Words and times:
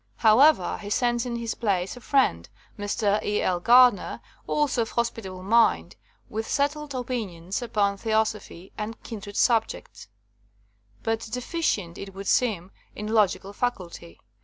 How 0.15 0.39
ever, 0.39 0.79
he 0.79 0.89
sends 0.89 1.27
in 1.27 1.35
his 1.35 1.53
place 1.53 1.95
a 1.95 2.01
friend, 2.01 2.49
Mr. 2.75 3.21
E. 3.23 3.43
L. 3.43 3.59
Gardner, 3.59 4.19
also 4.47 4.81
of 4.81 4.89
hospitable 4.89 5.43
mind, 5.43 5.95
with 6.27 6.47
set 6.47 6.71
tled 6.71 6.99
opinions 6.99 7.61
upon 7.61 7.97
theosophy 7.97 8.71
and 8.79 8.99
kindred 9.03 9.37
subjects, 9.37 10.07
but 11.03 11.19
deficient, 11.31 11.99
it 11.99 12.15
would 12.15 12.25
seem, 12.25 12.71
in 12.95 13.13
logical 13.13 13.53
faculty. 13.53 14.19